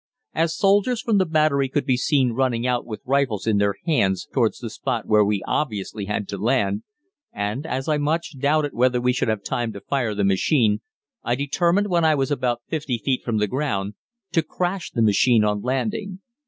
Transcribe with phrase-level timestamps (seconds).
[0.33, 4.27] As soldiers from the battery could be seen running out with rifles in their hands
[4.33, 6.81] towards the spot where we obviously had to land,
[7.31, 10.81] and as I much doubted whether we should have time to fire the machine,
[11.23, 13.93] I determined when I was about 50 feet from the ground
[14.31, 16.19] to crash the machine on landing.